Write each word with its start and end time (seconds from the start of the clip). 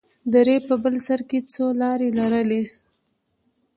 درې 0.33 0.55
په 0.67 0.75
بر 0.83 0.93
سر 1.05 1.19
کښې 1.29 1.39
څو 1.53 1.65
لارې 1.81 2.09
لرلې. 2.19 2.63